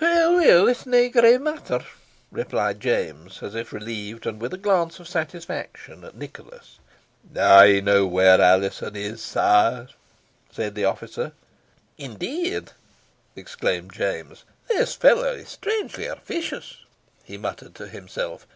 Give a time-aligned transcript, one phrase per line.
[0.00, 1.80] "Weel weel it is nae great matter,"
[2.32, 6.80] replied James, as if relieved, and with a glance of satisfaction at Nicholas.
[7.38, 9.86] "I know where Alizon is, sire,"
[10.50, 11.30] said the officer.
[11.96, 12.72] "Indeed!"
[13.36, 14.42] exclaimed James.
[14.66, 16.78] "This fellow is strangely officious,"
[17.22, 18.48] he muttered to himself.